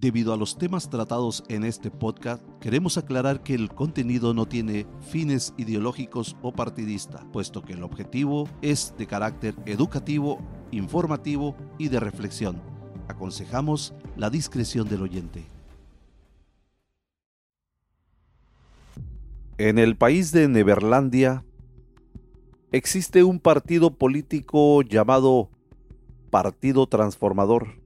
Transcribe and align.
Debido 0.00 0.32
a 0.32 0.38
los 0.38 0.56
temas 0.56 0.88
tratados 0.88 1.44
en 1.48 1.62
este 1.62 1.90
podcast, 1.90 2.42
queremos 2.58 2.96
aclarar 2.96 3.42
que 3.42 3.52
el 3.52 3.68
contenido 3.68 4.32
no 4.32 4.46
tiene 4.46 4.86
fines 5.02 5.52
ideológicos 5.58 6.38
o 6.40 6.52
partidista, 6.52 7.22
puesto 7.34 7.60
que 7.60 7.74
el 7.74 7.82
objetivo 7.82 8.48
es 8.62 8.94
de 8.96 9.06
carácter 9.06 9.54
educativo, 9.66 10.38
informativo 10.70 11.54
y 11.76 11.88
de 11.88 12.00
reflexión. 12.00 12.62
Aconsejamos 13.08 13.92
la 14.16 14.30
discreción 14.30 14.88
del 14.88 15.02
oyente. 15.02 15.44
En 19.58 19.78
el 19.78 19.98
país 19.98 20.32
de 20.32 20.48
Neverlandia 20.48 21.44
existe 22.72 23.22
un 23.22 23.38
partido 23.38 23.98
político 23.98 24.80
llamado 24.80 25.50
Partido 26.30 26.86
Transformador 26.86 27.79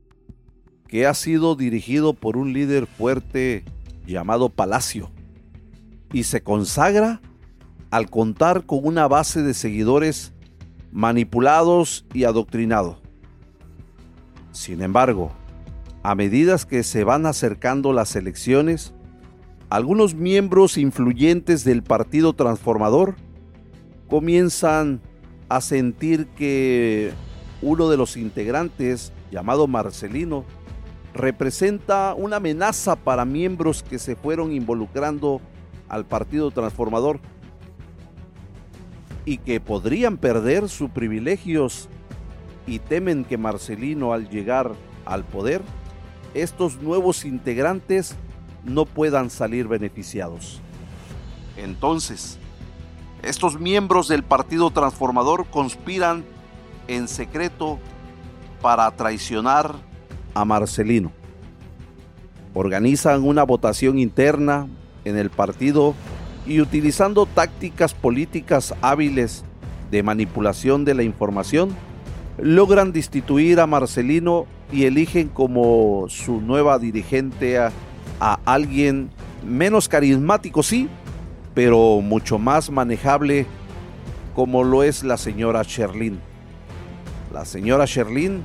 que 0.95 1.09
ha 1.09 1.15
sido 1.15 1.57
dirigido 1.57 2.15
por 2.15 2.37
un 2.37 2.53
líder 2.53 2.87
fuerte 2.87 3.65
llamado 4.07 4.49
Palacio 4.49 5.11
y 6.13 6.23
se 6.23 6.45
consagra 6.45 7.21
al 7.91 8.09
contar 8.09 8.65
con 8.65 8.79
una 8.85 9.09
base 9.09 9.43
de 9.43 9.55
seguidores 9.55 10.33
manipulados 10.93 12.07
y 12.15 12.23
adoctrinados. 12.23 12.99
Sin 14.53 14.83
embargo, 14.83 15.33
a 16.05 16.15
medida 16.15 16.57
que 16.59 16.85
se 16.85 17.03
van 17.03 17.27
acercando 17.27 17.93
las 17.93 18.15
elecciones, 18.15 18.95
algunos 19.71 20.15
miembros 20.15 20.79
influyentes 20.79 21.65
del 21.65 21.83
Partido 21.83 22.35
Transformador 22.35 23.17
comienzan 24.09 25.01
a 25.49 25.61
sentir 25.61 26.29
que 26.37 27.11
uno 27.63 27.91
de 27.91 27.97
los 27.97 28.17
integrantes, 28.17 29.13
llamado 29.33 29.67
Marcelino, 29.67 30.45
representa 31.15 32.15
una 32.15 32.37
amenaza 32.37 32.97
para 32.97 33.25
miembros 33.25 33.83
que 33.83 33.99
se 33.99 34.17
fueron 34.17 34.53
involucrando 34.53 35.41
al 35.89 36.05
Partido 36.05 36.51
Transformador 36.51 37.21
y 39.25 39.39
que 39.39 39.61
podrían 39.61 40.17
perder 40.17 40.69
sus 40.69 40.91
privilegios 40.91 41.89
y 42.67 42.81
temen 42.81 43.25
que 43.25 43.39
Marcelino 43.39 44.13
al 44.13 44.29
llegar 44.29 44.73
al 45.07 45.25
poder, 45.25 45.63
estos 46.35 46.83
nuevos 46.83 47.25
integrantes 47.25 48.17
no 48.65 48.85
puedan 48.85 49.31
salir 49.31 49.69
beneficiados. 49.69 50.61
Entonces, 51.57 52.39
estos 53.23 53.61
miembros 53.61 54.09
del 54.09 54.25
Partido 54.25 54.71
Transformador 54.71 55.47
conspiran 55.47 56.25
en 56.89 57.07
secreto 57.07 57.79
para 58.61 58.91
traicionar 58.91 59.77
a 60.35 60.45
Marcelino. 60.45 61.13
Organizan 62.53 63.25
una 63.25 63.43
votación 63.45 63.99
interna 63.99 64.69
en 65.05 65.17
el 65.17 65.31
partido 65.31 65.95
y 66.47 66.61
utilizando 66.61 67.27
tácticas 67.27 67.95
políticas 67.95 68.75
hábiles 68.83 69.45
de 69.91 70.03
manipulación 70.03 70.85
de 70.85 70.95
la 70.95 71.03
información, 71.03 71.71
logran 72.39 72.93
destituir 72.93 73.61
a 73.61 73.67
Marcelino 73.67 74.47
y 74.73 74.85
eligen 74.85 75.29
como 75.29 76.07
su 76.09 76.41
nueva 76.41 76.79
dirigente 76.79 77.59
a, 77.59 77.73
a 78.21 78.39
alguien 78.45 79.11
menos 79.47 79.89
carismático, 79.89 80.63
sí, 80.63 80.89
pero 81.55 82.01
mucho 82.01 82.39
más 82.39 82.71
manejable 82.71 83.47
como 84.35 84.65
lo 84.65 84.83
es 84.83 85.05
la 85.05 85.17
señora 85.17 85.63
Sherlyn. 85.63 86.19
La 87.33 87.45
señora 87.45 87.85
Sherlyn 87.87 88.43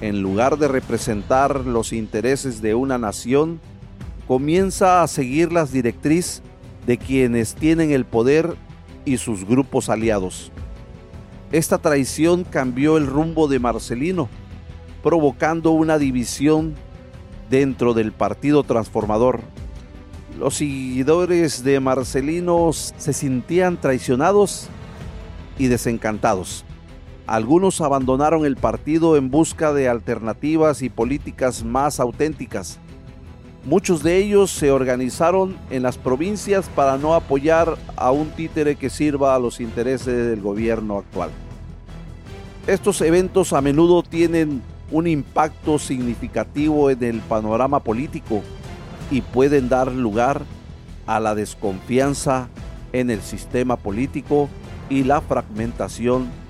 en 0.00 0.22
lugar 0.22 0.58
de 0.58 0.68
representar 0.68 1.64
los 1.64 1.92
intereses 1.92 2.62
de 2.62 2.74
una 2.74 2.98
nación, 2.98 3.60
comienza 4.26 5.02
a 5.02 5.08
seguir 5.08 5.52
las 5.52 5.72
directrices 5.72 6.42
de 6.86 6.98
quienes 6.98 7.54
tienen 7.54 7.90
el 7.90 8.04
poder 8.04 8.54
y 9.04 9.16
sus 9.16 9.44
grupos 9.44 9.88
aliados. 9.88 10.52
Esta 11.50 11.78
traición 11.78 12.44
cambió 12.44 12.96
el 12.96 13.06
rumbo 13.06 13.48
de 13.48 13.58
Marcelino, 13.58 14.28
provocando 15.02 15.70
una 15.70 15.98
división 15.98 16.74
dentro 17.48 17.94
del 17.94 18.12
Partido 18.12 18.62
Transformador. 18.64 19.40
Los 20.38 20.56
seguidores 20.56 21.64
de 21.64 21.80
Marcelino 21.80 22.70
se 22.72 23.12
sentían 23.12 23.80
traicionados 23.80 24.68
y 25.58 25.66
desencantados. 25.66 26.64
Algunos 27.28 27.82
abandonaron 27.82 28.46
el 28.46 28.56
partido 28.56 29.18
en 29.18 29.30
busca 29.30 29.74
de 29.74 29.86
alternativas 29.86 30.80
y 30.80 30.88
políticas 30.88 31.62
más 31.62 32.00
auténticas. 32.00 32.78
Muchos 33.66 34.02
de 34.02 34.16
ellos 34.16 34.50
se 34.50 34.70
organizaron 34.70 35.54
en 35.68 35.82
las 35.82 35.98
provincias 35.98 36.70
para 36.70 36.96
no 36.96 37.12
apoyar 37.12 37.76
a 37.96 38.12
un 38.12 38.30
títere 38.30 38.76
que 38.76 38.88
sirva 38.88 39.34
a 39.34 39.38
los 39.38 39.60
intereses 39.60 40.26
del 40.26 40.40
gobierno 40.40 40.96
actual. 40.96 41.28
Estos 42.66 43.02
eventos 43.02 43.52
a 43.52 43.60
menudo 43.60 44.02
tienen 44.02 44.62
un 44.90 45.06
impacto 45.06 45.78
significativo 45.78 46.88
en 46.88 47.02
el 47.02 47.20
panorama 47.20 47.80
político 47.80 48.42
y 49.10 49.20
pueden 49.20 49.68
dar 49.68 49.92
lugar 49.92 50.44
a 51.06 51.20
la 51.20 51.34
desconfianza 51.34 52.48
en 52.94 53.10
el 53.10 53.20
sistema 53.20 53.76
político 53.76 54.48
y 54.88 55.04
la 55.04 55.20
fragmentación 55.20 56.47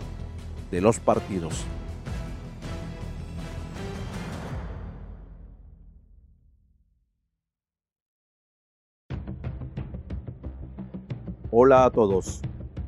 de 0.70 0.80
los 0.80 0.98
partidos. 1.00 1.64
Hola 11.50 11.86
a 11.86 11.90
todos, 11.90 12.42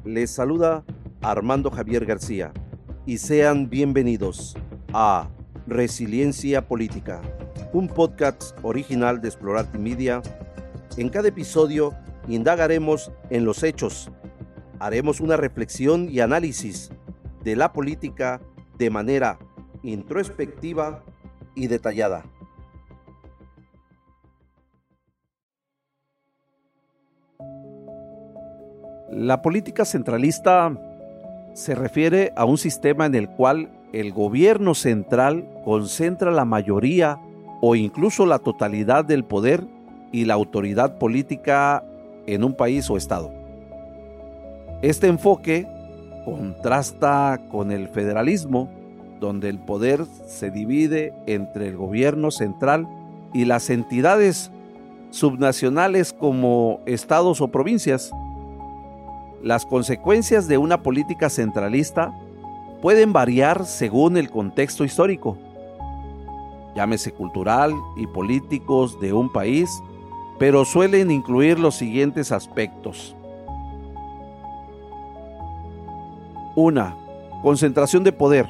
les 0.04 0.30
saluda 0.30 0.84
Armando 1.22 1.70
Javier 1.70 2.04
García 2.04 2.52
y 3.06 3.16
sean 3.18 3.70
bienvenidos 3.70 4.54
a 4.92 5.28
Resiliencia 5.66 6.68
Política, 6.68 7.22
un 7.72 7.88
podcast 7.88 8.56
original 8.62 9.20
de 9.22 9.28
Explorarte 9.28 9.78
Media. 9.78 10.20
En 10.98 11.08
cada 11.08 11.28
episodio 11.28 11.94
indagaremos 12.28 13.10
en 13.30 13.46
los 13.46 13.62
hechos, 13.62 14.10
haremos 14.78 15.20
una 15.20 15.38
reflexión 15.38 16.08
y 16.10 16.20
análisis 16.20 16.90
de 17.42 17.56
la 17.56 17.72
política 17.72 18.40
de 18.78 18.90
manera 18.90 19.38
introspectiva 19.82 21.02
y 21.54 21.66
detallada. 21.66 22.24
La 29.10 29.42
política 29.42 29.84
centralista 29.84 30.72
se 31.54 31.74
refiere 31.74 32.32
a 32.36 32.44
un 32.44 32.58
sistema 32.58 33.06
en 33.06 33.14
el 33.14 33.28
cual 33.28 33.70
el 33.92 34.12
gobierno 34.12 34.74
central 34.74 35.48
concentra 35.64 36.30
la 36.30 36.44
mayoría 36.44 37.18
o 37.60 37.74
incluso 37.74 38.24
la 38.24 38.38
totalidad 38.38 39.04
del 39.04 39.24
poder 39.24 39.66
y 40.12 40.24
la 40.24 40.34
autoridad 40.34 40.98
política 40.98 41.84
en 42.26 42.44
un 42.44 42.54
país 42.54 42.88
o 42.88 42.96
estado. 42.96 43.32
Este 44.80 45.08
enfoque 45.08 45.66
contrasta 46.24 47.40
con 47.50 47.72
el 47.72 47.88
federalismo, 47.88 48.68
donde 49.20 49.48
el 49.48 49.58
poder 49.58 50.04
se 50.26 50.50
divide 50.50 51.12
entre 51.26 51.68
el 51.68 51.76
gobierno 51.76 52.30
central 52.30 52.88
y 53.32 53.44
las 53.44 53.70
entidades 53.70 54.50
subnacionales 55.10 56.12
como 56.12 56.80
estados 56.86 57.40
o 57.40 57.48
provincias. 57.48 58.10
Las 59.42 59.66
consecuencias 59.66 60.48
de 60.48 60.58
una 60.58 60.82
política 60.82 61.28
centralista 61.30 62.12
pueden 62.82 63.12
variar 63.12 63.66
según 63.66 64.16
el 64.16 64.30
contexto 64.30 64.84
histórico, 64.84 65.36
llámese 66.74 67.12
cultural 67.12 67.74
y 67.96 68.06
políticos 68.06 68.98
de 69.00 69.12
un 69.12 69.30
país, 69.32 69.70
pero 70.38 70.64
suelen 70.64 71.10
incluir 71.10 71.58
los 71.58 71.74
siguientes 71.74 72.32
aspectos. 72.32 73.14
Una, 76.56 76.96
concentración 77.42 78.04
de 78.04 78.12
poder. 78.12 78.46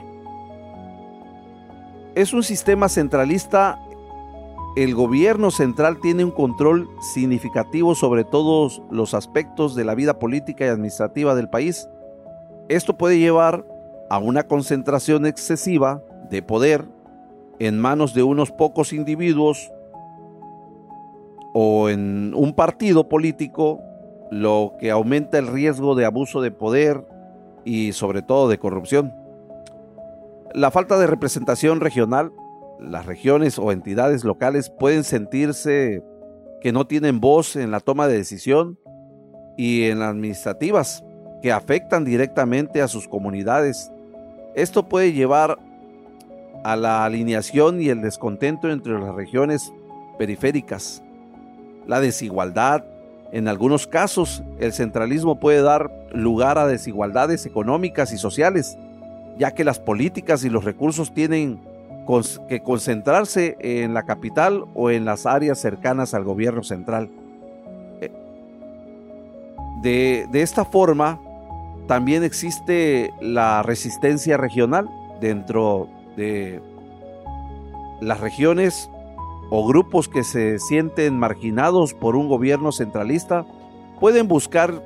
Es 2.15 2.33
un 2.33 2.43
sistema 2.43 2.89
centralista. 2.89 3.79
El 4.77 4.95
gobierno 4.95 5.51
central 5.51 6.01
tiene 6.01 6.25
un 6.25 6.31
control 6.31 6.89
significativo 7.13 7.95
sobre 7.95 8.25
todos 8.25 8.83
los 8.91 9.15
aspectos 9.15 9.75
de 9.75 9.85
la 9.85 9.95
vida 9.95 10.19
política 10.19 10.65
y 10.65 10.69
administrativa 10.69 11.35
del 11.35 11.49
país. 11.49 11.89
Esto 12.69 12.97
puede 12.97 13.19
llevar 13.19 13.65
a 14.11 14.19
una 14.19 14.45
concentración 14.45 15.27
excesiva 15.27 16.03
de 16.31 16.43
poder 16.43 16.87
en 17.59 17.79
manos 17.79 18.15
de 18.15 18.23
unos 18.23 18.51
pocos 18.51 18.93
individuos 18.93 19.71
o 21.53 21.89
en 21.89 22.33
un 22.35 22.55
partido 22.55 23.09
político, 23.09 23.81
lo 24.31 24.75
que 24.79 24.91
aumenta 24.91 25.39
el 25.39 25.49
riesgo 25.49 25.95
de 25.95 26.05
abuso 26.05 26.41
de 26.41 26.53
poder 26.53 27.05
y 27.65 27.93
sobre 27.93 28.23
todo 28.23 28.49
de 28.49 28.59
corrupción. 28.59 29.13
La 30.55 30.71
falta 30.71 30.99
de 30.99 31.07
representación 31.07 31.81
regional, 31.81 32.33
las 32.81 33.07
regiones 33.07 33.59
o 33.59 33.73
entidades 33.73 34.25
locales 34.25 34.71
pueden 34.71 35.05
sentirse 35.05 36.03
que 36.61 36.73
no 36.73 36.87
tienen 36.87 37.21
voz 37.21 37.57
en 37.57 37.71
la 37.71 37.81
toma 37.81 38.09
de 38.09 38.17
decisión 38.17 38.79
y 39.57 39.85
en 39.85 40.01
las 40.01 40.11
administrativas 40.11 41.05
que 41.43 41.53
afectan 41.53 42.05
directamente 42.05 42.83
a 42.83 42.89
sus 42.89 43.09
comunidades. 43.09 43.91
Esto 44.55 44.89
puede 44.89 45.13
llevar 45.13 45.59
a 46.65 46.77
la 46.77 47.05
alineación 47.05 47.81
y 47.81 47.89
el 47.89 48.03
descontento 48.03 48.71
entre 48.71 48.99
las 48.99 49.15
regiones 49.15 49.73
periféricas. 50.19 51.03
La 51.87 52.01
desigualdad, 52.01 52.85
en 53.33 53.47
algunos 53.47 53.87
casos, 53.87 54.43
el 54.59 54.73
centralismo 54.73 55.39
puede 55.39 55.63
dar 55.63 55.91
lugar 56.13 56.59
a 56.59 56.67
desigualdades 56.67 57.47
económicas 57.47 58.13
y 58.13 58.19
sociales, 58.19 58.77
ya 59.39 59.53
que 59.53 59.65
las 59.65 59.79
políticas 59.79 60.45
y 60.45 60.51
los 60.51 60.65
recursos 60.65 61.15
tienen 61.15 61.61
que 62.49 62.61
concentrarse 62.61 63.57
en 63.61 63.95
la 63.95 64.03
capital 64.03 64.65
o 64.75 64.91
en 64.91 65.05
las 65.05 65.27
áreas 65.27 65.61
cercanas 65.61 66.13
al 66.13 66.25
gobierno 66.25 66.65
central. 66.65 67.09
Eh, 68.01 68.11
de, 69.83 70.27
de 70.33 70.43
esta 70.43 70.65
forma, 70.65 71.21
también 71.87 72.25
existe 72.25 73.13
la 73.21 73.63
resistencia 73.63 74.37
regional 74.37 74.89
dentro 75.21 75.89
de 76.17 76.61
las 78.01 78.19
regiones 78.19 78.91
o 79.51 79.67
grupos 79.67 80.09
que 80.09 80.23
se 80.23 80.59
sienten 80.61 81.19
marginados 81.19 81.93
por 81.93 82.15
un 82.15 82.29
gobierno 82.29 82.71
centralista 82.71 83.45
pueden 83.99 84.29
buscar 84.29 84.83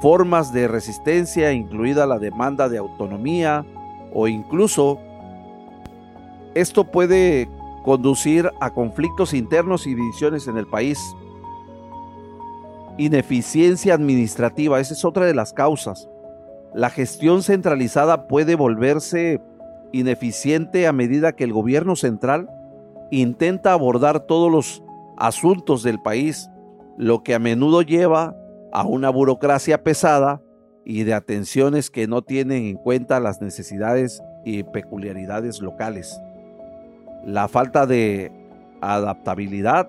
formas 0.00 0.52
de 0.52 0.66
resistencia, 0.66 1.52
incluida 1.52 2.06
la 2.06 2.18
demanda 2.18 2.70
de 2.70 2.78
autonomía 2.78 3.66
o 4.12 4.26
incluso 4.26 4.98
esto 6.54 6.84
puede 6.84 7.48
conducir 7.84 8.50
a 8.60 8.70
conflictos 8.70 9.34
internos 9.34 9.86
y 9.86 9.94
divisiones 9.94 10.48
en 10.48 10.56
el 10.56 10.66
país. 10.66 10.98
Ineficiencia 12.96 13.94
administrativa, 13.94 14.80
esa 14.80 14.94
es 14.94 15.04
otra 15.04 15.26
de 15.26 15.34
las 15.34 15.52
causas. 15.52 16.08
La 16.74 16.90
gestión 16.90 17.42
centralizada 17.42 18.26
puede 18.26 18.54
volverse 18.54 19.40
ineficiente 19.92 20.86
a 20.86 20.92
medida 20.92 21.32
que 21.32 21.44
el 21.44 21.52
gobierno 21.52 21.96
central 21.96 22.48
intenta 23.10 23.72
abordar 23.72 24.20
todos 24.20 24.50
los 24.50 24.82
asuntos 25.16 25.82
del 25.82 26.00
país, 26.00 26.50
lo 26.96 27.22
que 27.22 27.34
a 27.34 27.38
menudo 27.38 27.82
lleva 27.82 28.36
a 28.72 28.84
una 28.84 29.10
burocracia 29.10 29.82
pesada 29.82 30.42
y 30.84 31.04
de 31.04 31.14
atenciones 31.14 31.90
que 31.90 32.06
no 32.06 32.22
tienen 32.22 32.64
en 32.64 32.76
cuenta 32.76 33.20
las 33.20 33.40
necesidades 33.40 34.22
y 34.44 34.62
peculiaridades 34.62 35.60
locales. 35.60 36.20
La 37.24 37.48
falta 37.48 37.86
de 37.86 38.32
adaptabilidad 38.80 39.88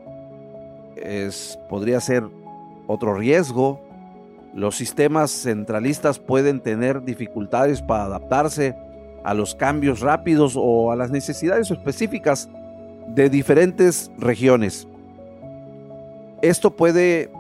es, 0.97 1.57
podría 1.69 1.99
ser 2.01 2.23
otro 2.87 3.13
riesgo. 3.13 3.81
Los 4.53 4.75
sistemas 4.75 5.31
centralistas 5.31 6.19
pueden 6.19 6.59
tener 6.59 7.03
dificultades 7.03 7.81
para 7.81 8.05
adaptarse 8.05 8.75
a 9.23 9.33
los 9.33 9.55
cambios 9.55 10.01
rápidos 10.01 10.55
o 10.57 10.91
a 10.91 10.95
las 10.95 11.11
necesidades 11.11 11.71
específicas 11.71 12.49
de 13.07 13.29
diferentes 13.29 14.11
regiones. 14.17 14.87
Esto 16.41 16.71
puede 16.71 17.31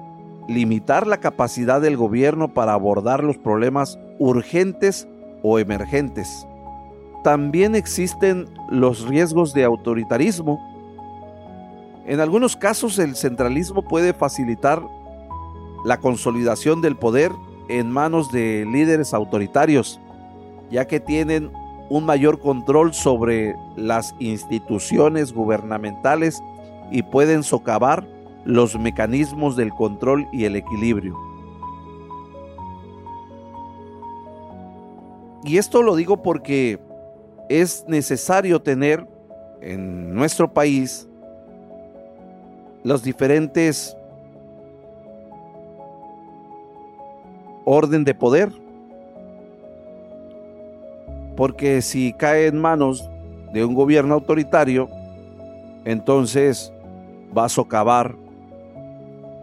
limitar 0.47 1.07
la 1.07 1.17
capacidad 1.17 1.81
del 1.81 1.97
gobierno 1.97 2.53
para 2.53 2.73
abordar 2.73 3.23
los 3.23 3.37
problemas 3.37 3.97
urgentes 4.19 5.07
o 5.43 5.59
emergentes. 5.59 6.45
También 7.23 7.75
existen 7.75 8.47
los 8.69 9.07
riesgos 9.07 9.53
de 9.53 9.63
autoritarismo. 9.63 10.59
En 12.05 12.19
algunos 12.19 12.55
casos 12.55 12.99
el 12.99 13.15
centralismo 13.15 13.83
puede 13.83 14.13
facilitar 14.13 14.81
la 15.85 15.97
consolidación 15.97 16.81
del 16.81 16.95
poder 16.95 17.31
en 17.69 17.89
manos 17.89 18.31
de 18.31 18.67
líderes 18.71 19.13
autoritarios, 19.13 19.99
ya 20.69 20.85
que 20.85 20.99
tienen 20.99 21.51
un 21.91 22.05
mayor 22.05 22.39
control 22.39 22.93
sobre 22.93 23.53
las 23.75 24.15
instituciones 24.19 25.33
gubernamentales 25.33 26.41
y 26.89 27.03
pueden 27.03 27.43
socavar 27.43 28.07
los 28.45 28.79
mecanismos 28.79 29.57
del 29.57 29.71
control 29.71 30.25
y 30.31 30.45
el 30.45 30.55
equilibrio. 30.55 31.17
Y 35.43 35.57
esto 35.57 35.83
lo 35.83 35.97
digo 35.97 36.21
porque 36.21 36.79
es 37.49 37.83
necesario 37.89 38.61
tener 38.61 39.05
en 39.59 40.15
nuestro 40.15 40.53
país 40.53 41.09
los 42.85 43.03
diferentes 43.03 43.97
orden 47.65 48.05
de 48.05 48.15
poder 48.15 48.49
porque 51.35 51.81
si 51.81 52.13
cae 52.13 52.47
en 52.47 52.59
manos 52.59 53.09
de 53.53 53.65
un 53.65 53.73
gobierno 53.73 54.15
autoritario, 54.15 54.89
entonces 55.85 56.71
va 57.35 57.45
a 57.45 57.49
socavar 57.49 58.15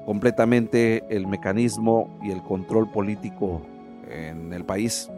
completamente 0.07 1.05
el 1.11 1.27
mecanismo 1.27 2.09
y 2.23 2.31
el 2.31 2.43
control 2.43 2.91
político 2.91 3.63
en 4.11 4.53
el 4.53 4.65
país. 4.65 5.11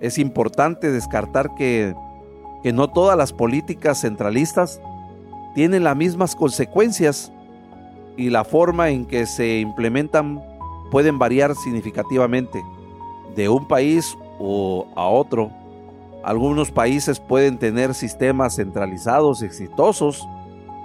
Es 0.00 0.18
importante 0.18 0.90
descartar 0.90 1.54
que, 1.56 1.94
que 2.62 2.72
no 2.72 2.88
todas 2.88 3.18
las 3.18 3.32
políticas 3.32 4.00
centralistas 4.00 4.80
tienen 5.54 5.84
las 5.84 5.96
mismas 5.96 6.36
consecuencias 6.36 7.32
y 8.16 8.30
la 8.30 8.44
forma 8.44 8.90
en 8.90 9.04
que 9.04 9.26
se 9.26 9.60
implementan 9.60 10.42
pueden 10.90 11.18
variar 11.18 11.54
significativamente 11.54 12.62
de 13.36 13.48
un 13.48 13.66
país 13.68 14.16
o 14.38 14.86
a 14.96 15.06
otro 15.06 15.50
algunos 16.22 16.70
países 16.70 17.20
pueden 17.20 17.58
tener 17.58 17.94
sistemas 17.94 18.56
centralizados 18.56 19.42
exitosos 19.42 20.26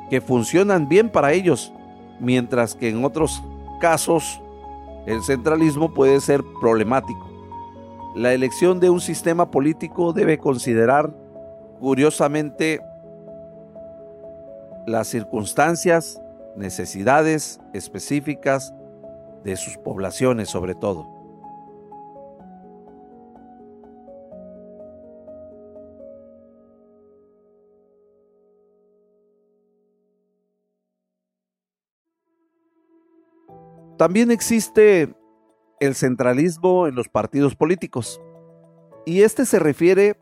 que 0.10 0.22
funcionan 0.22 0.88
bien 0.88 1.10
para 1.10 1.34
ellos, 1.34 1.74
mientras 2.20 2.76
que 2.76 2.90
en 2.90 3.04
otros 3.04 3.44
casos 3.80 4.42
el 5.06 5.22
centralismo 5.24 5.94
puede 5.94 6.20
ser 6.22 6.44
problemático. 6.62 7.30
La 8.16 8.34
elección 8.34 8.80
de 8.80 8.90
un 8.90 9.02
sistema 9.02 9.50
político 9.50 10.14
debe 10.14 10.38
considerar 10.38 11.12
curiosamente 11.80 12.80
las 14.86 15.08
circunstancias, 15.08 16.22
necesidades 16.56 17.60
específicas 17.74 18.74
de 19.44 19.58
sus 19.58 19.78
poblaciones 19.78 20.50
sobre 20.50 20.76
todo. 20.76 21.13
También 33.98 34.32
existe 34.32 35.14
el 35.80 35.96
centralismo 35.96 36.88
en 36.88 36.96
los 36.96 37.10
partidos 37.10 37.56
políticos. 37.56 38.22
Y 39.06 39.22
este 39.22 39.46
se 39.46 39.60
refiere 39.60 40.18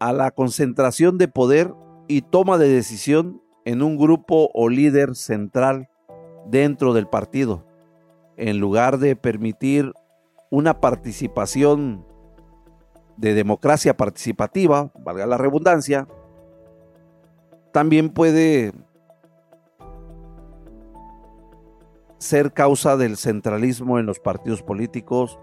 a 0.00 0.12
la 0.12 0.30
concentración 0.30 1.18
de 1.18 1.28
poder 1.28 1.72
y 2.08 2.22
toma 2.22 2.58
de 2.58 2.68
decisión 2.68 3.42
en 3.64 3.82
un 3.82 3.96
grupo 3.96 4.50
o 4.54 4.68
líder 4.68 5.14
central 5.14 5.88
dentro 6.46 6.92
del 6.92 7.06
partido, 7.06 7.64
en 8.36 8.58
lugar 8.58 8.98
de 8.98 9.14
permitir 9.14 9.92
una 10.50 10.80
participación 10.80 12.04
de 13.16 13.34
democracia 13.34 13.96
participativa, 13.96 14.90
valga 14.98 15.26
la 15.26 15.38
redundancia, 15.38 16.08
también 17.72 18.10
puede 18.10 18.72
ser 22.22 22.52
causa 22.52 22.96
del 22.96 23.16
centralismo 23.16 23.98
en 23.98 24.06
los 24.06 24.20
partidos 24.20 24.62
políticos, 24.62 25.40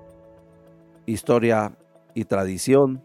historia 1.06 1.78
y 2.14 2.24
tradición. 2.24 3.04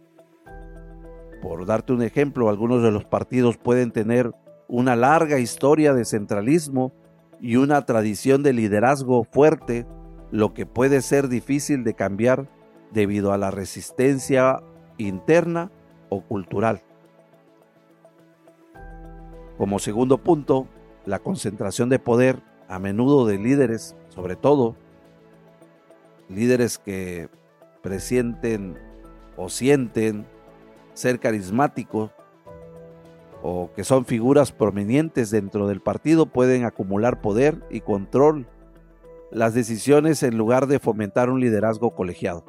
Por 1.43 1.67
darte 1.67 1.93
un 1.93 2.03
ejemplo, 2.03 2.49
algunos 2.49 2.83
de 2.83 2.93
los 2.93 3.05
partidos 3.05 3.59
pueden 3.59 3.91
tener 3.91 4.33
una 4.69 4.95
larga 4.95 5.41
historia 5.41 5.93
de 5.93 6.05
centralismo 6.05 6.93
y 7.41 7.57
una 7.57 7.85
tradición 7.85 8.45
de 8.45 8.53
liderazgo 8.53 9.25
fuerte, 9.25 9.87
lo 10.31 10.55
que 10.55 10.67
puede 10.67 11.03
ser 11.03 11.29
difícil 11.29 11.83
de 11.83 11.95
cambiar 11.95 12.49
debido 12.93 13.33
a 13.33 13.39
la 13.39 13.51
resistencia 13.51 14.63
interna 14.99 15.73
o 16.11 16.23
cultural. 16.23 16.81
Como 19.59 19.81
segundo 19.81 20.19
punto, 20.19 20.69
la 21.07 21.19
concentración 21.19 21.89
de 21.89 21.99
poder 21.99 22.54
a 22.69 22.79
menudo 22.79 23.27
de 23.27 23.39
líderes, 23.39 23.97
sobre 24.09 24.37
todo 24.37 24.77
líderes 26.29 26.79
que 26.79 27.29
presienten 27.83 28.79
o 29.37 29.49
sienten 29.49 30.27
ser 30.95 31.21
carismáticos 31.21 32.11
o 33.43 33.71
que 33.75 33.85
son 33.85 34.07
figuras 34.07 34.53
prominentes 34.53 35.31
dentro 35.31 35.67
del 35.67 35.83
partido 35.83 36.27
pueden 36.27 36.65
acumular 36.65 37.21
poder 37.21 37.63
y 37.71 37.81
control 37.81 38.47
las 39.31 39.53
decisiones 39.53 40.23
en 40.23 40.39
lugar 40.39 40.67
de 40.67 40.79
fomentar 40.79 41.29
un 41.29 41.41
liderazgo 41.41 41.95
colegiado. 41.95 42.45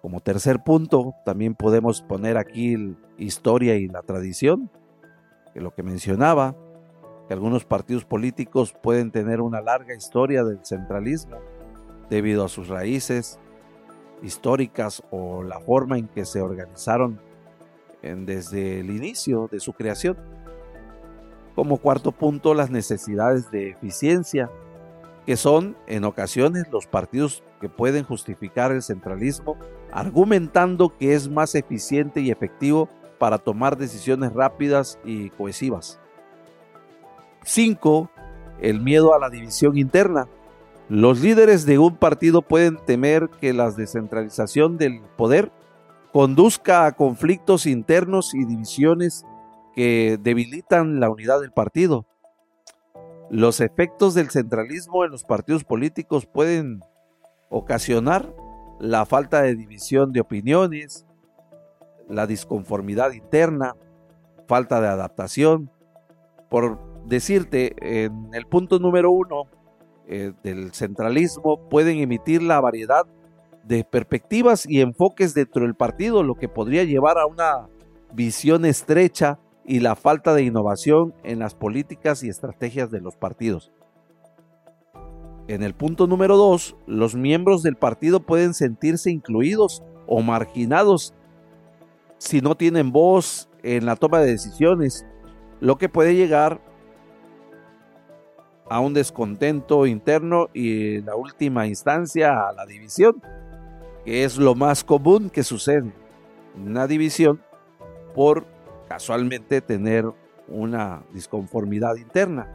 Como 0.00 0.20
tercer 0.20 0.62
punto, 0.62 1.14
también 1.24 1.56
podemos 1.56 2.02
poner 2.02 2.36
aquí 2.36 2.96
historia 3.18 3.74
y 3.74 3.88
la 3.88 4.02
tradición, 4.02 4.70
que 5.52 5.60
lo 5.60 5.74
que 5.74 5.82
mencionaba, 5.82 6.54
que 7.26 7.34
algunos 7.34 7.64
partidos 7.64 8.04
políticos 8.04 8.74
pueden 8.82 9.10
tener 9.10 9.40
una 9.40 9.60
larga 9.60 9.94
historia 9.94 10.44
del 10.44 10.64
centralismo 10.64 11.36
debido 12.08 12.44
a 12.44 12.48
sus 12.48 12.68
raíces 12.68 13.38
históricas 14.22 15.02
o 15.10 15.42
la 15.42 15.60
forma 15.60 15.98
en 15.98 16.08
que 16.08 16.24
se 16.24 16.40
organizaron 16.40 17.20
desde 18.02 18.80
el 18.80 18.90
inicio 18.90 19.48
de 19.50 19.58
su 19.58 19.72
creación. 19.72 20.16
Como 21.54 21.78
cuarto 21.78 22.12
punto, 22.12 22.54
las 22.54 22.70
necesidades 22.70 23.50
de 23.50 23.70
eficiencia, 23.70 24.50
que 25.24 25.36
son 25.36 25.76
en 25.86 26.04
ocasiones 26.04 26.66
los 26.70 26.86
partidos 26.86 27.42
que 27.60 27.68
pueden 27.68 28.04
justificar 28.04 28.70
el 28.70 28.82
centralismo 28.82 29.56
argumentando 29.90 30.96
que 30.96 31.14
es 31.14 31.28
más 31.28 31.54
eficiente 31.54 32.20
y 32.20 32.30
efectivo 32.30 32.88
para 33.18 33.38
tomar 33.38 33.76
decisiones 33.76 34.32
rápidas 34.34 34.98
y 35.04 35.30
cohesivas. 35.30 35.98
5. 37.46 38.10
El 38.60 38.80
miedo 38.80 39.14
a 39.14 39.18
la 39.18 39.30
división 39.30 39.78
interna. 39.78 40.28
Los 40.88 41.20
líderes 41.20 41.64
de 41.64 41.78
un 41.78 41.96
partido 41.96 42.42
pueden 42.42 42.76
temer 42.84 43.28
que 43.40 43.52
la 43.52 43.70
descentralización 43.70 44.78
del 44.78 45.00
poder 45.16 45.52
conduzca 46.12 46.86
a 46.86 46.92
conflictos 46.92 47.66
internos 47.66 48.34
y 48.34 48.44
divisiones 48.44 49.24
que 49.74 50.18
debilitan 50.20 51.00
la 51.00 51.08
unidad 51.08 51.40
del 51.40 51.52
partido. 51.52 52.06
Los 53.30 53.60
efectos 53.60 54.14
del 54.14 54.30
centralismo 54.30 55.04
en 55.04 55.10
los 55.10 55.24
partidos 55.24 55.64
políticos 55.64 56.26
pueden 56.26 56.80
ocasionar 57.48 58.34
la 58.80 59.06
falta 59.06 59.42
de 59.42 59.54
división 59.54 60.12
de 60.12 60.20
opiniones, 60.20 61.06
la 62.08 62.26
disconformidad 62.26 63.12
interna, 63.12 63.74
falta 64.46 64.80
de 64.80 64.88
adaptación, 64.88 65.70
por 66.48 66.78
decirte, 67.06 67.74
en 67.80 68.30
el 68.32 68.46
punto 68.46 68.78
número 68.78 69.10
uno 69.10 69.44
eh, 70.06 70.32
del 70.42 70.72
centralismo 70.72 71.68
pueden 71.68 71.98
emitir 71.98 72.42
la 72.42 72.60
variedad 72.60 73.04
de 73.64 73.84
perspectivas 73.84 74.64
y 74.68 74.80
enfoques 74.80 75.34
dentro 75.34 75.62
del 75.62 75.74
partido, 75.74 76.22
lo 76.22 76.36
que 76.36 76.48
podría 76.48 76.84
llevar 76.84 77.18
a 77.18 77.26
una 77.26 77.68
visión 78.12 78.64
estrecha 78.64 79.38
y 79.64 79.80
la 79.80 79.96
falta 79.96 80.32
de 80.34 80.44
innovación 80.44 81.12
en 81.24 81.40
las 81.40 81.54
políticas 81.54 82.22
y 82.22 82.28
estrategias 82.28 82.90
de 82.90 83.00
los 83.00 83.16
partidos. 83.16 83.72
En 85.48 85.62
el 85.62 85.74
punto 85.74 86.06
número 86.06 86.36
dos, 86.36 86.76
los 86.86 87.14
miembros 87.14 87.62
del 87.62 87.76
partido 87.76 88.20
pueden 88.20 88.54
sentirse 88.54 89.10
incluidos 89.10 89.82
o 90.06 90.22
marginados 90.22 91.14
si 92.18 92.40
no 92.40 92.56
tienen 92.56 92.92
voz 92.92 93.48
en 93.62 93.86
la 93.86 93.96
toma 93.96 94.20
de 94.20 94.30
decisiones, 94.30 95.04
lo 95.60 95.76
que 95.78 95.88
puede 95.88 96.14
llegar 96.14 96.60
a 98.68 98.80
un 98.80 98.94
descontento 98.94 99.86
interno 99.86 100.48
y 100.52 100.96
en 100.96 101.06
la 101.06 101.16
última 101.16 101.66
instancia 101.66 102.48
a 102.48 102.52
la 102.52 102.66
división, 102.66 103.22
que 104.04 104.24
es 104.24 104.38
lo 104.38 104.54
más 104.54 104.84
común 104.84 105.30
que 105.30 105.42
sucede. 105.42 105.92
Una 106.56 106.86
división 106.86 107.40
por 108.14 108.46
casualmente 108.88 109.60
tener 109.60 110.06
una 110.48 111.02
disconformidad 111.12 111.96
interna. 111.96 112.48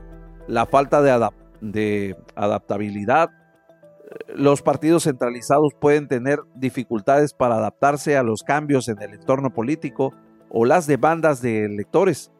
La 0.47 0.65
falta 0.65 1.01
de, 1.01 1.29
de 1.61 2.17
adaptabilidad. 2.35 3.29
Los 4.33 4.61
partidos 4.61 5.03
centralizados 5.03 5.73
pueden 5.73 6.07
tener 6.07 6.39
dificultades 6.55 7.33
para 7.33 7.55
adaptarse 7.55 8.17
a 8.17 8.23
los 8.23 8.43
cambios 8.43 8.89
en 8.89 9.01
el 9.01 9.13
entorno 9.13 9.53
político 9.53 10.13
o 10.49 10.65
las 10.65 10.87
demandas 10.87 11.41
de 11.41 11.63
electores, 11.65 12.31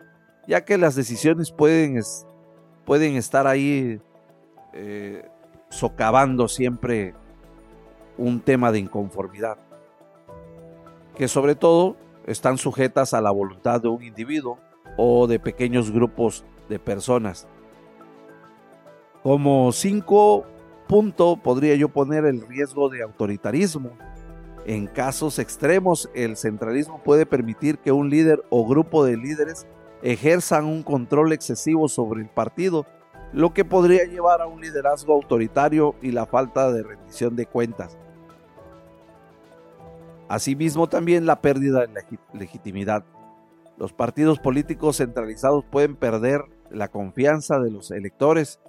ya 0.47 0.65
que 0.65 0.77
las 0.77 0.95
decisiones 0.95 1.51
pueden 1.51 1.97
pueden 2.85 3.15
estar 3.15 3.47
ahí 3.47 4.00
eh, 4.73 5.29
socavando 5.69 6.47
siempre 6.47 7.13
un 8.17 8.39
tema 8.39 8.71
de 8.71 8.79
inconformidad, 8.79 9.57
que 11.15 11.27
sobre 11.27 11.55
todo 11.55 11.95
están 12.25 12.57
sujetas 12.57 13.13
a 13.13 13.21
la 13.21 13.31
voluntad 13.31 13.81
de 13.81 13.88
un 13.88 14.03
individuo 14.03 14.59
o 14.97 15.27
de 15.27 15.39
pequeños 15.39 15.91
grupos 15.91 16.45
de 16.69 16.79
personas. 16.79 17.47
Como 19.23 19.71
cinco 19.71 20.45
punto 20.88 21.38
podría 21.38 21.75
yo 21.75 21.89
poner 21.89 22.25
el 22.25 22.45
riesgo 22.45 22.89
de 22.89 23.01
autoritarismo. 23.01 23.91
En 24.65 24.88
casos 24.88 25.39
extremos, 25.39 26.09
el 26.13 26.35
centralismo 26.35 27.01
puede 27.01 27.25
permitir 27.25 27.77
que 27.79 27.91
un 27.91 28.09
líder 28.09 28.43
o 28.50 28.67
grupo 28.67 29.05
de 29.05 29.15
líderes 29.15 29.65
ejerzan 30.01 30.65
un 30.65 30.84
control 30.84 31.34
excesivo 31.34 31.88
sobre 31.88 32.22
el 32.22 32.29
partido, 32.29 32.86
lo 33.34 33.53
que 33.53 33.63
podría 33.63 34.03
llevar 34.05 34.41
a 34.41 34.48
un 34.48 34.62
liderazgo 34.62 35.13
autoritario 35.13 35.96
y 36.01 36.12
la 36.12 36.25
falta 36.25 36.72
de 36.72 36.84
rendición 36.84 37.36
de 37.36 37.46
cuentas. 37.46 37.98
Asimismo, 40.27 40.88
también 40.88 41.25
la 41.25 41.41
pérdida 41.41 41.86
de 41.86 42.20
legitimidad. 42.34 43.03
Los 43.77 43.93
partidos 43.93 44.39
políticos 44.39 44.98
centralizados 44.98 45.65
pueden 45.65 45.96
perder 45.96 46.41
la 46.70 46.88
confianza 46.88 47.60
de 47.60 47.72
los 47.72 47.91
electores 47.91 48.60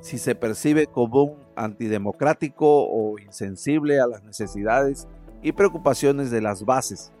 si 0.00 0.18
se 0.18 0.34
percibe 0.34 0.86
como 0.88 1.22
un 1.22 1.38
antidemocrático 1.54 2.66
o 2.66 3.18
insensible 3.18 4.00
a 4.00 4.06
las 4.06 4.24
necesidades 4.24 5.06
y 5.42 5.52
preocupaciones 5.52 6.30
de 6.30 6.40
las 6.40 6.64
bases. 6.64 7.12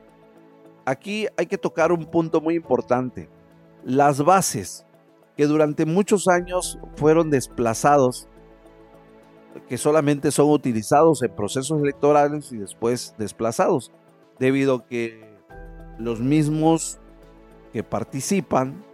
Aquí 0.84 1.28
hay 1.36 1.46
que 1.46 1.58
tocar 1.58 1.92
un 1.92 2.06
punto 2.06 2.40
muy 2.40 2.56
importante 2.56 3.28
las 3.84 4.22
bases 4.22 4.86
que 5.36 5.46
durante 5.46 5.86
muchos 5.86 6.28
años 6.28 6.78
fueron 6.96 7.30
desplazados, 7.30 8.28
que 9.68 9.78
solamente 9.78 10.30
son 10.30 10.50
utilizados 10.50 11.22
en 11.22 11.34
procesos 11.34 11.80
electorales 11.80 12.52
y 12.52 12.58
después 12.58 13.14
desplazados, 13.18 13.90
debido 14.38 14.76
a 14.76 14.86
que 14.86 15.32
los 15.98 16.20
mismos 16.20 16.98
que 17.72 17.82
participan 17.82 18.84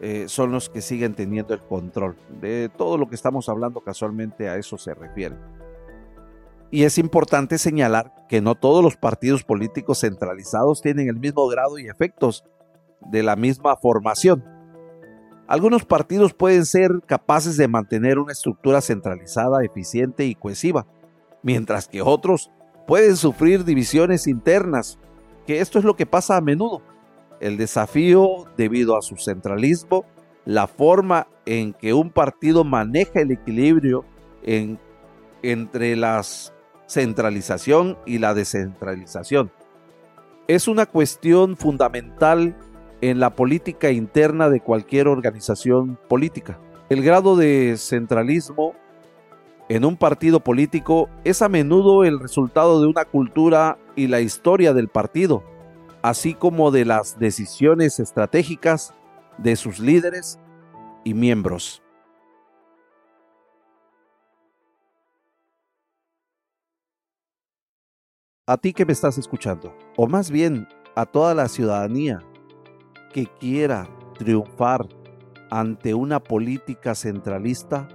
eh, 0.00 0.24
son 0.28 0.50
los 0.50 0.70
que 0.70 0.80
siguen 0.80 1.14
teniendo 1.14 1.54
el 1.54 1.60
control. 1.60 2.16
De 2.40 2.70
todo 2.76 2.96
lo 2.96 3.08
que 3.08 3.14
estamos 3.14 3.48
hablando 3.48 3.80
casualmente 3.80 4.48
a 4.48 4.56
eso 4.56 4.78
se 4.78 4.94
refiere. 4.94 5.36
Y 6.70 6.84
es 6.84 6.98
importante 6.98 7.58
señalar 7.58 8.14
que 8.28 8.40
no 8.40 8.54
todos 8.54 8.82
los 8.82 8.96
partidos 8.96 9.42
políticos 9.42 10.00
centralizados 10.00 10.80
tienen 10.80 11.08
el 11.08 11.16
mismo 11.16 11.46
grado 11.48 11.78
y 11.78 11.88
efectos 11.88 12.44
de 13.00 13.22
la 13.22 13.36
misma 13.36 13.76
formación. 13.76 14.44
Algunos 15.46 15.84
partidos 15.84 16.32
pueden 16.32 16.64
ser 16.64 17.00
capaces 17.06 17.56
de 17.56 17.66
mantener 17.66 18.18
una 18.18 18.32
estructura 18.32 18.80
centralizada, 18.80 19.64
eficiente 19.64 20.24
y 20.24 20.36
cohesiva, 20.36 20.86
mientras 21.42 21.88
que 21.88 22.02
otros 22.02 22.50
pueden 22.86 23.16
sufrir 23.16 23.64
divisiones 23.64 24.26
internas, 24.28 24.98
que 25.46 25.60
esto 25.60 25.78
es 25.78 25.84
lo 25.84 25.96
que 25.96 26.06
pasa 26.06 26.36
a 26.36 26.40
menudo. 26.40 26.82
El 27.40 27.56
desafío 27.56 28.44
debido 28.56 28.96
a 28.96 29.02
su 29.02 29.16
centralismo, 29.16 30.04
la 30.44 30.66
forma 30.66 31.26
en 31.46 31.72
que 31.72 31.94
un 31.94 32.10
partido 32.10 32.62
maneja 32.62 33.20
el 33.20 33.32
equilibrio 33.32 34.04
entre 35.42 35.96
la 35.96 36.22
centralización 36.86 37.98
y 38.06 38.18
la 38.18 38.34
descentralización. 38.34 39.50
Es 40.48 40.68
una 40.68 40.86
cuestión 40.86 41.56
fundamental 41.56 42.56
en 43.00 43.20
la 43.20 43.34
política 43.34 43.90
interna 43.90 44.48
de 44.48 44.60
cualquier 44.60 45.08
organización 45.08 45.98
política. 46.08 46.58
El 46.88 47.02
grado 47.02 47.36
de 47.36 47.76
centralismo 47.76 48.74
en 49.68 49.84
un 49.84 49.96
partido 49.96 50.40
político 50.40 51.08
es 51.24 51.42
a 51.42 51.48
menudo 51.48 52.04
el 52.04 52.18
resultado 52.18 52.80
de 52.80 52.88
una 52.88 53.04
cultura 53.04 53.78
y 53.94 54.08
la 54.08 54.20
historia 54.20 54.74
del 54.74 54.88
partido, 54.88 55.44
así 56.02 56.34
como 56.34 56.70
de 56.70 56.84
las 56.84 57.18
decisiones 57.18 58.00
estratégicas 58.00 58.92
de 59.38 59.56
sus 59.56 59.78
líderes 59.78 60.38
y 61.04 61.14
miembros. 61.14 61.82
A 68.46 68.56
ti 68.56 68.72
que 68.72 68.84
me 68.84 68.92
estás 68.92 69.16
escuchando, 69.16 69.72
o 69.96 70.08
más 70.08 70.32
bien 70.32 70.66
a 70.96 71.06
toda 71.06 71.34
la 71.36 71.46
ciudadanía 71.46 72.24
que 73.12 73.26
quiera 73.26 73.88
triunfar 74.18 74.86
ante 75.50 75.94
una 75.94 76.20
política 76.20 76.94
centralista 76.94 77.88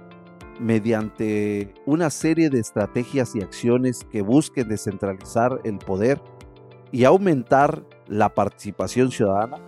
mediante 0.60 1.74
una 1.84 2.10
serie 2.10 2.50
de 2.50 2.60
estrategias 2.60 3.34
y 3.34 3.42
acciones 3.42 4.06
que 4.10 4.22
busquen 4.22 4.68
descentralizar 4.68 5.60
el 5.64 5.78
poder 5.78 6.20
y 6.92 7.04
aumentar 7.04 7.84
la 8.06 8.34
participación 8.34 9.10
ciudadana, 9.10 9.58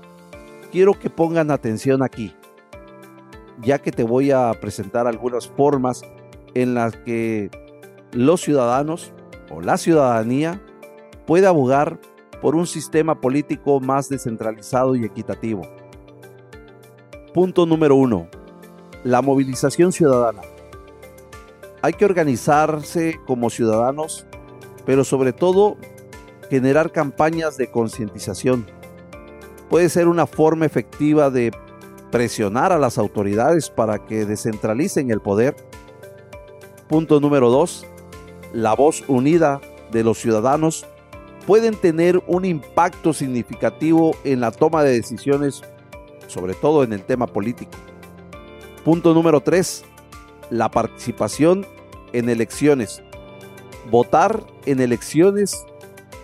quiero 0.71 0.99
que 0.99 1.11
pongan 1.11 1.51
atención 1.51 2.03
aquí, 2.03 2.35
ya 3.61 3.79
que 3.81 3.91
te 3.91 4.03
voy 4.03 4.31
a 4.31 4.53
presentar 4.61 5.07
algunas 5.07 5.49
formas 5.49 6.03
en 6.55 6.75
las 6.75 6.97
que 6.97 7.51
los 8.13 8.41
ciudadanos 8.41 9.13
o 9.51 9.61
la 9.61 9.77
ciudadanía 9.77 10.63
puede 11.27 11.47
abogar 11.47 11.99
por 12.41 12.55
un 12.55 12.67
sistema 12.67 13.21
político 13.21 13.81
más 13.81 14.09
descentralizado 14.09 14.95
y 14.97 15.05
equitativo. 15.05 15.63
Punto 17.35 17.67
número 17.67 17.95
uno. 17.95 18.29
La 19.05 19.23
movilización 19.23 19.93
ciudadana. 19.93 20.43
Hay 21.83 21.93
que 21.93 22.05
organizarse 22.05 23.21
como 23.27 23.51
ciudadanos, 23.51 24.27
pero 24.85 25.05
sobre 25.05 25.33
todo 25.33 25.77
generar 26.51 26.91
campañas 26.91 27.57
de 27.57 27.71
concientización. 27.71 28.67
Puede 29.71 29.89
ser 29.89 30.09
una 30.09 30.27
forma 30.27 30.67
efectiva 30.67 31.31
de 31.31 31.53
presionar 32.11 32.73
a 32.73 32.79
las 32.79 32.99
autoridades 32.99 33.71
para 33.71 34.05
que 34.05 34.25
descentralicen 34.25 35.11
el 35.11 35.21
poder. 35.21 35.55
Punto 36.89 37.21
número 37.21 37.51
dos. 37.51 37.87
La 38.53 38.75
voz 38.75 39.05
unida 39.09 39.61
de 39.93 40.05
los 40.05 40.19
ciudadanos 40.19 40.87
pueden 41.47 41.75
tener 41.75 42.23
un 42.27 42.45
impacto 42.45 43.13
significativo 43.13 44.17
en 44.25 44.41
la 44.41 44.51
toma 44.51 44.83
de 44.83 44.93
decisiones, 44.93 45.63
sobre 46.27 46.55
todo 46.55 46.85
en 46.85 46.93
el 46.93 47.03
tema 47.03 47.27
político. 47.27 47.73
Punto 48.85 49.15
número 49.15 49.41
3. 49.41 49.85
La 50.51 50.71
participación 50.71 51.67
en 52.13 52.29
elecciones. 52.29 53.03
Votar 53.91 54.45
en 54.67 54.81
elecciones 54.81 55.67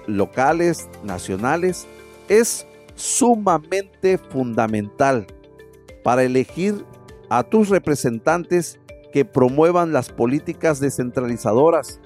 locales, 0.06 0.88
nacionales, 1.02 1.86
es 2.28 2.66
sumamente 2.94 4.18
fundamental 4.18 5.26
para 6.02 6.22
elegir 6.22 6.84
a 7.30 7.42
tus 7.42 7.68
representantes 7.68 8.78
que 9.12 9.24
promuevan 9.24 9.92
las 9.92 10.10
políticas 10.10 10.80
descentralizadoras. 10.80 12.00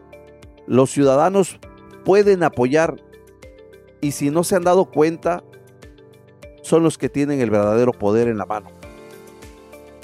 Los 0.67 0.91
ciudadanos 0.91 1.59
pueden 2.09 2.43
apoyar 2.43 2.97
y 4.01 4.13
si 4.13 4.31
no 4.31 4.43
se 4.43 4.57
han 4.57 4.65
dado 4.65 4.87
cuenta, 4.87 5.45
son 6.63 6.83
los 6.83 6.97
que 6.97 7.11
tienen 7.11 7.43
el 7.43 7.51
verdadero 7.51 7.93
poder 7.93 8.29
en 8.29 8.39
la 8.39 8.47
mano. 8.47 8.71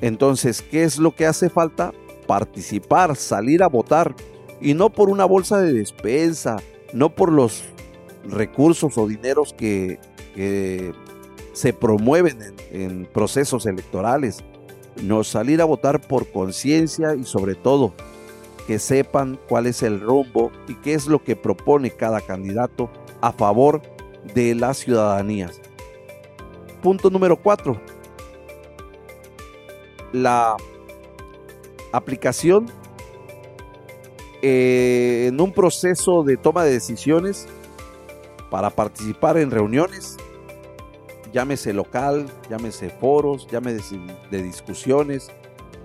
Entonces, 0.03 0.61
¿qué 0.61 0.85
es 0.85 0.99
lo 0.99 1.17
que 1.17 1.25
hace 1.25 1.49
falta? 1.49 1.95
Participar, 2.27 3.17
salir 3.17 3.63
a 3.63 3.69
votar. 3.69 4.15
Y 4.61 4.75
no 4.75 4.91
por 4.91 5.09
una 5.09 5.25
bolsa 5.25 5.63
de 5.63 5.73
despensa, 5.73 6.57
no 6.93 7.15
por 7.15 7.33
los 7.33 7.65
recursos 8.29 8.99
o 8.99 9.07
dineros 9.09 9.55
que, 9.55 9.99
se 11.55 11.73
promueven 11.73 12.43
en, 12.43 12.83
en 12.83 13.07
procesos 13.07 13.65
electorales. 13.65 14.45
No 15.03 15.25
salir 15.25 15.63
a 15.63 15.65
votar 15.65 16.07
por 16.07 16.31
conciencia 16.31 17.15
y 17.15 17.25
sobre 17.25 17.55
todo 17.55 17.95
que 18.67 18.79
sepan 18.79 19.39
cuál 19.49 19.67
es 19.67 19.83
el 19.83 20.01
rumbo 20.01 20.51
y 20.69 20.75
qué 20.77 20.95
es 20.95 21.07
lo 21.07 21.23
que 21.23 21.37
propone 21.37 21.91
cada 21.91 22.21
candidato 22.21 22.91
a 23.21 23.33
favor 23.33 23.83
de 24.35 24.55
las 24.55 24.79
ciudadanías. 24.79 25.61
Punto 26.83 27.11
número 27.11 27.37
4. 27.37 27.81
La 30.13 30.57
aplicación 31.93 32.67
eh, 34.43 35.27
en 35.29 35.41
un 35.41 35.53
proceso 35.53 36.23
de 36.23 36.37
toma 36.37 36.65
de 36.65 36.73
decisiones 36.73 37.47
para 38.51 38.71
participar 38.71 39.39
en 39.39 39.51
reuniones, 39.51 40.17
llámese 41.33 41.73
local, 41.73 42.27
llámese 42.51 42.91
foros, 42.91 43.49
llámese 43.51 43.99
de 44.31 44.43
discusiones, 44.43 45.31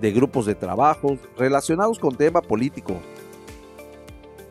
de 0.01 0.11
grupos 0.11 0.45
de 0.45 0.55
trabajo 0.55 1.17
relacionados 1.37 1.99
con 1.99 2.15
tema 2.15 2.41
político, 2.41 2.95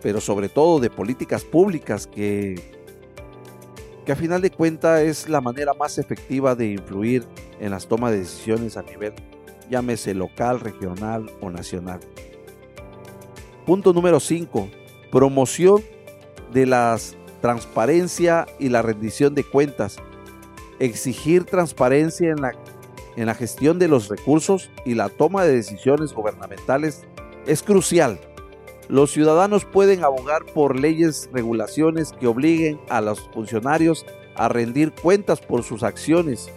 pero 0.02 0.20
sobre 0.20 0.48
todo 0.48 0.80
de 0.80 0.90
políticas 0.90 1.44
públicas 1.44 2.06
que 2.06 2.78
que 4.08 4.12
a 4.12 4.16
final 4.16 4.40
de 4.40 4.50
cuentas 4.50 5.02
es 5.02 5.28
la 5.28 5.42
manera 5.42 5.74
más 5.74 5.98
efectiva 5.98 6.54
de 6.54 6.68
influir 6.68 7.24
en 7.60 7.72
las 7.72 7.86
tomas 7.86 8.12
de 8.12 8.20
decisiones 8.20 8.78
a 8.78 8.82
nivel, 8.82 9.12
llámese 9.68 10.14
local, 10.14 10.60
regional 10.60 11.30
o 11.42 11.50
nacional. 11.50 12.00
Punto 13.66 13.92
número 13.92 14.18
5. 14.18 14.70
Promoción 15.12 15.82
de 16.54 16.64
la 16.64 16.96
transparencia 17.42 18.46
y 18.58 18.70
la 18.70 18.80
rendición 18.80 19.34
de 19.34 19.44
cuentas. 19.44 19.98
Exigir 20.78 21.44
transparencia 21.44 22.30
en 22.30 22.40
la, 22.40 22.54
en 23.18 23.26
la 23.26 23.34
gestión 23.34 23.78
de 23.78 23.88
los 23.88 24.08
recursos 24.08 24.70
y 24.84 24.94
la 24.94 25.08
toma 25.08 25.44
de 25.44 25.54
decisiones 25.54 26.12
gubernamentales 26.12 27.04
es 27.46 27.62
crucial 27.62 28.18
los 28.88 29.10
ciudadanos 29.10 29.66
pueden 29.66 30.02
abogar 30.02 30.46
por 30.46 30.78
leyes, 30.78 31.28
regulaciones 31.32 32.12
que 32.12 32.26
obliguen 32.26 32.80
a 32.88 33.02
los 33.02 33.20
funcionarios 33.34 34.06
a 34.34 34.48
rendir 34.48 34.92
cuentas 34.92 35.40
por 35.40 35.62
sus 35.62 35.82
acciones. 35.82 36.48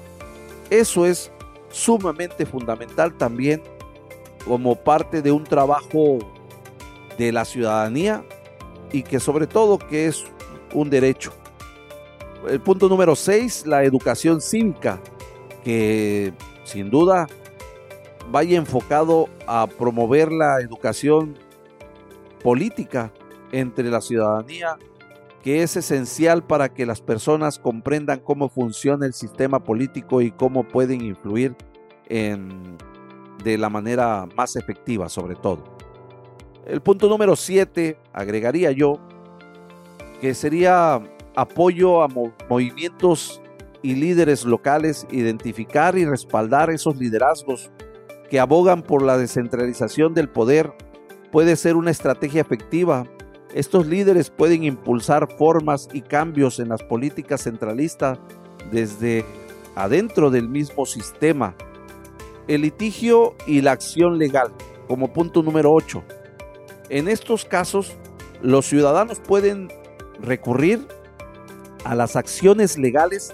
Eso 0.70 1.06
es 1.06 1.30
sumamente 1.70 2.46
fundamental 2.46 3.18
también 3.18 3.62
como 4.46 4.76
parte 4.76 5.22
de 5.22 5.32
un 5.32 5.44
trabajo 5.44 6.20
de 7.18 7.34
la 7.34 7.44
ciudadanía 7.44 8.24
y 8.94 9.04
que 9.04 9.20
sobre 9.20 9.46
todo 9.46 9.78
que 9.78 10.08
es 10.08 10.24
un 10.74 10.90
derecho. 10.90 11.34
El 12.48 12.62
punto 12.62 12.88
número 12.88 13.16
6, 13.16 13.68
la 13.68 13.84
educación 13.84 14.40
cívica, 14.40 15.02
que 15.66 16.34
sin 16.72 16.90
duda 16.90 17.28
vaya 18.32 18.58
enfocado 18.58 19.28
a 19.48 19.68
promover 19.68 20.32
la 20.32 20.62
educación 20.62 21.38
política 22.42 23.12
entre 23.52 23.90
la 23.90 24.00
ciudadanía 24.00 24.78
que 25.44 25.64
es 25.64 25.76
esencial 25.76 26.44
para 26.44 26.70
que 26.70 26.86
las 26.86 27.02
personas 27.02 27.58
comprendan 27.60 28.20
cómo 28.20 28.48
funciona 28.48 29.06
el 29.06 29.14
sistema 29.14 29.64
político 29.64 30.22
y 30.22 30.32
cómo 30.32 30.64
pueden 30.68 31.02
influir 31.02 31.56
en, 32.08 32.78
de 33.44 33.58
la 33.58 33.70
manera 33.70 34.28
más 34.36 34.56
efectiva 34.56 35.10
sobre 35.10 35.36
todo. 35.36 35.64
El 36.66 36.82
punto 36.82 37.10
número 37.10 37.36
7, 37.36 37.98
agregaría 38.14 38.72
yo, 38.72 39.00
que 40.22 40.36
sería 40.36 41.02
apoyo 41.36 42.04
a 42.04 42.08
movimientos 42.48 43.41
y 43.82 43.96
líderes 43.96 44.46
locales, 44.46 45.08
identificar 45.12 45.98
y 45.98 46.06
respaldar 46.06 46.70
esos 46.70 46.98
liderazgos 46.98 47.72
que 48.30 48.40
abogan 48.40 48.84
por 48.84 49.02
la 49.02 49.18
descentralización 49.18 50.14
del 50.14 50.30
poder 50.30 50.74
puede 51.32 51.56
ser 51.56 51.76
una 51.76 51.92
estrategia 51.92 52.42
efectiva. 52.42 53.06
Estos 53.54 53.88
líderes 53.88 54.30
pueden 54.30 54.64
impulsar 54.64 55.30
formas 55.38 55.90
y 55.92 56.02
cambios 56.02 56.60
en 56.60 56.70
las 56.70 56.84
políticas 56.84 57.44
centralistas 57.44 58.20
desde 58.72 59.26
adentro 59.76 60.30
del 60.30 60.48
mismo 60.48 60.86
sistema. 60.86 61.56
El 62.48 62.62
litigio 62.62 63.36
y 63.48 63.62
la 63.62 63.72
acción 63.72 64.18
legal, 64.18 64.52
como 64.88 65.12
punto 65.12 65.44
número 65.44 65.74
8. 65.74 66.04
En 66.90 67.08
estos 67.08 67.46
casos, 67.46 67.96
los 68.42 68.66
ciudadanos 68.66 69.20
pueden 69.20 69.70
recurrir 70.22 70.88
a 71.84 71.96
las 71.96 72.16
acciones 72.16 72.78
legales 72.78 73.34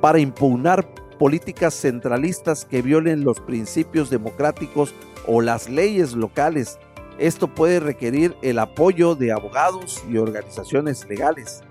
para 0.00 0.18
impugnar 0.18 0.86
políticas 1.18 1.74
centralistas 1.74 2.64
que 2.64 2.82
violen 2.82 3.24
los 3.24 3.40
principios 3.40 4.10
democráticos 4.10 4.94
o 5.26 5.40
las 5.40 5.68
leyes 5.68 6.14
locales 6.14 6.78
esto 7.18 7.48
puede 7.48 7.80
requerir 7.80 8.36
el 8.42 8.60
apoyo 8.60 9.16
de 9.16 9.32
abogados 9.32 10.04
y 10.08 10.18
organizaciones 10.18 11.06
legales. 11.08 11.62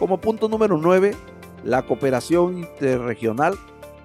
Como 0.00 0.20
punto 0.20 0.48
número 0.48 0.76
9, 0.76 1.14
la 1.62 1.82
cooperación 1.82 2.58
interregional, 2.58 3.54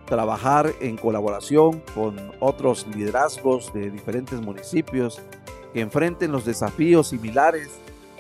trabajar 0.05 0.71
en 0.79 0.95
colaboración 0.95 1.81
con 1.95 2.31
otros 2.39 2.85
liderazgos 2.95 3.73
de 3.73 3.89
diferentes 3.89 4.39
municipios 4.41 5.19
que 5.73 5.81
enfrenten 5.81 6.31
los 6.31 6.45
desafíos 6.45 7.07
similares, 7.07 7.69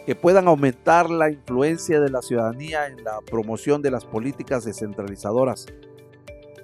que 0.09 0.15
puedan 0.15 0.47
aumentar 0.47 1.07
la 1.07 1.29
influencia 1.29 1.99
de 1.99 2.09
la 2.09 2.23
ciudadanía 2.23 2.87
en 2.87 3.03
la 3.03 3.21
promoción 3.21 3.83
de 3.83 3.91
las 3.91 4.05
políticas 4.05 4.65
descentralizadoras. 4.65 5.67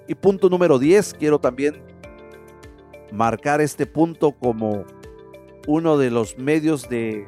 Y 0.08 0.16
punto 0.16 0.50
número 0.50 0.80
10, 0.80 1.14
quiero 1.20 1.38
también 1.38 1.76
marcar 3.12 3.62
este 3.62 3.86
punto 3.86 4.32
como 4.32 4.84
uno 5.68 6.00
de 6.00 6.10
los 6.10 6.40
medios 6.40 6.90
de 6.90 7.28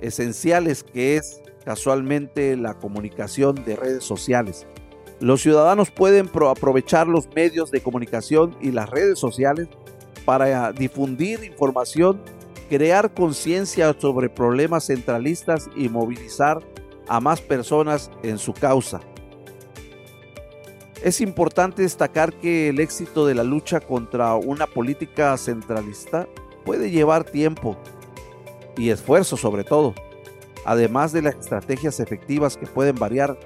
esenciales 0.00 0.82
que 0.82 1.18
es 1.18 1.40
casualmente 1.64 2.56
la 2.56 2.74
comunicación 2.74 3.64
de 3.64 3.76
redes 3.76 4.02
sociales. 4.02 4.66
Los 5.20 5.40
ciudadanos 5.40 5.92
pueden 5.92 6.28
aprovechar 6.48 7.06
los 7.06 7.28
medios 7.32 7.70
de 7.70 7.80
comunicación 7.80 8.56
y 8.60 8.72
las 8.72 8.90
redes 8.90 9.20
sociales 9.20 9.68
para 10.24 10.72
difundir 10.72 11.44
información, 11.44 12.20
crear 12.68 13.12
conciencia 13.14 13.94
sobre 13.98 14.28
problemas 14.28 14.86
centralistas 14.86 15.68
y 15.74 15.88
movilizar 15.88 16.60
a 17.08 17.20
más 17.20 17.40
personas 17.40 18.10
en 18.22 18.38
su 18.38 18.52
causa. 18.52 19.00
Es 21.02 21.20
importante 21.20 21.82
destacar 21.82 22.32
que 22.34 22.68
el 22.68 22.80
éxito 22.80 23.26
de 23.26 23.34
la 23.34 23.44
lucha 23.44 23.80
contra 23.80 24.34
una 24.34 24.66
política 24.66 25.36
centralista 25.36 26.28
puede 26.64 26.90
llevar 26.90 27.24
tiempo 27.24 27.76
y 28.76 28.90
esfuerzo 28.90 29.36
sobre 29.36 29.64
todo, 29.64 29.94
además 30.64 31.12
de 31.12 31.22
las 31.22 31.36
estrategias 31.36 32.00
efectivas 32.00 32.56
que 32.56 32.66
pueden 32.66 32.96
variar 32.96 33.38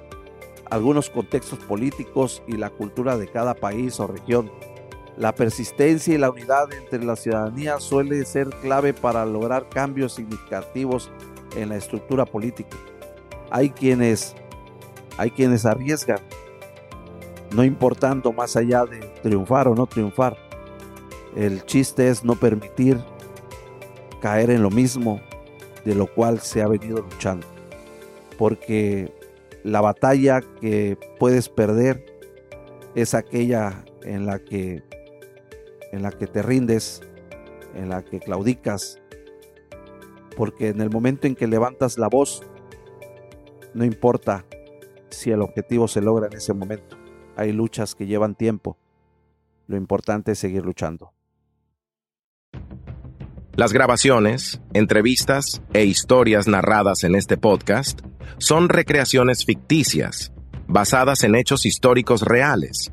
algunos 0.69 1.11
contextos 1.11 1.59
políticos 1.59 2.41
y 2.47 2.53
la 2.53 2.71
cultura 2.71 3.17
de 3.17 3.27
cada 3.27 3.53
país 3.53 3.99
o 3.99 4.07
región. 4.07 4.51
La 5.17 5.35
persistencia 5.35 6.15
y 6.15 6.17
la 6.17 6.31
unidad 6.31 6.73
entre 6.73 7.03
la 7.03 7.15
ciudadanía 7.15 7.79
suele 7.79 8.25
ser 8.25 8.49
clave 8.61 8.93
para 8.93 9.25
lograr 9.25 9.69
cambios 9.69 10.13
significativos 10.13 11.11
en 11.55 11.69
la 11.69 11.75
estructura 11.75 12.25
política. 12.25 12.77
Hay 13.51 13.69
quienes, 13.69 14.35
hay 15.17 15.29
quienes 15.29 15.65
arriesgan, 15.65 16.19
no 17.55 17.63
importando 17.63 18.33
más 18.33 18.55
allá 18.55 18.85
de 18.85 18.99
triunfar 19.21 19.67
o 19.67 19.75
no 19.75 19.85
triunfar. 19.85 20.35
El 21.35 21.63
chiste 21.65 22.09
es 22.09 22.23
no 22.23 22.35
permitir 22.35 22.99
caer 24.19 24.49
en 24.49 24.63
lo 24.63 24.71
mismo 24.71 25.21
de 25.85 25.93
lo 25.93 26.07
cual 26.07 26.39
se 26.39 26.61
ha 26.61 26.67
venido 26.67 27.01
luchando. 27.01 27.45
Porque 28.37 29.13
la 29.63 29.81
batalla 29.81 30.41
que 30.59 30.97
puedes 31.19 31.49
perder 31.49 32.03
es 32.95 33.13
aquella 33.13 33.83
en 34.03 34.25
la 34.25 34.39
que 34.39 34.83
en 35.93 36.01
la 36.01 36.11
que 36.11 36.25
te 36.25 36.41
rindes, 36.41 37.01
en 37.75 37.89
la 37.89 38.03
que 38.03 38.19
claudicas, 38.19 38.99
porque 40.35 40.69
en 40.69 40.81
el 40.81 40.89
momento 40.89 41.27
en 41.27 41.35
que 41.35 41.45
levantas 41.45 41.99
la 41.99 42.09
voz, 42.09 42.41
no 43.75 43.85
importa 43.85 44.43
si 45.11 45.29
el 45.29 45.43
objetivo 45.43 45.87
se 45.87 46.01
logra 46.01 46.25
en 46.25 46.33
ese 46.33 46.53
momento. 46.55 46.97
Hay 47.35 47.51
luchas 47.51 47.93
que 47.93 48.07
llevan 48.07 48.33
tiempo. 48.33 48.75
Lo 49.67 49.77
importante 49.77 50.31
es 50.31 50.39
seguir 50.39 50.65
luchando. 50.65 51.13
Las 53.55 53.71
grabaciones, 53.71 54.61
entrevistas 54.73 55.61
e 55.73 55.85
historias 55.85 56.47
narradas 56.47 57.03
en 57.03 57.13
este 57.13 57.37
podcast 57.37 58.01
son 58.39 58.67
recreaciones 58.67 59.45
ficticias, 59.45 60.33
basadas 60.67 61.23
en 61.23 61.35
hechos 61.35 61.67
históricos 61.67 62.21
reales, 62.21 62.91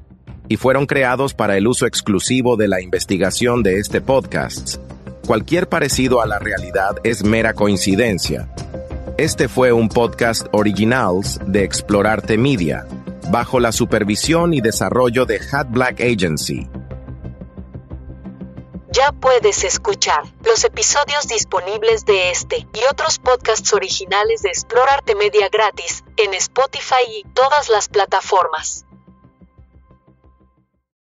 y 0.50 0.56
fueron 0.56 0.86
creados 0.86 1.32
para 1.32 1.56
el 1.56 1.68
uso 1.68 1.86
exclusivo 1.86 2.56
de 2.56 2.66
la 2.66 2.82
investigación 2.82 3.62
de 3.62 3.78
este 3.78 4.00
podcast. 4.00 4.78
Cualquier 5.24 5.68
parecido 5.68 6.20
a 6.20 6.26
la 6.26 6.40
realidad 6.40 6.96
es 7.04 7.22
mera 7.22 7.54
coincidencia. 7.54 8.52
Este 9.16 9.46
fue 9.46 9.72
un 9.72 9.88
podcast 9.88 10.48
originals 10.50 11.38
de 11.46 11.62
Explorarte 11.62 12.36
Media, 12.36 12.84
bajo 13.30 13.60
la 13.60 13.70
supervisión 13.70 14.52
y 14.52 14.60
desarrollo 14.60 15.24
de 15.24 15.40
Hat 15.52 15.68
Black 15.70 16.00
Agency 16.00 16.68
ya 18.92 19.12
puedes 19.12 19.62
escuchar 19.62 20.24
los 20.44 20.64
episodios 20.64 21.28
disponibles 21.28 22.04
de 22.04 22.32
este 22.32 22.66
y 22.72 22.80
otros 22.90 23.18
podcasts 23.18 23.72
originales 23.72 24.42
de 24.42 24.48
Explorarte 24.48 25.14
Media 25.14 25.48
gratis 25.48 26.02
en 26.16 26.34
Spotify 26.34 27.04
y 27.08 27.24
todas 27.32 27.68
las 27.68 27.88
plataformas. 27.88 28.84